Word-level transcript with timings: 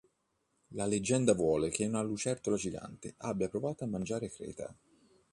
La 0.69 0.87
leggenda 0.87 1.35
vuole 1.35 1.69
che 1.69 1.85
una 1.85 2.01
lucertola 2.01 2.55
gigante 2.55 3.13
abbia 3.17 3.49
provato 3.49 3.83
a 3.83 3.87
mangiare 3.87 4.31
Creta. 4.31 4.75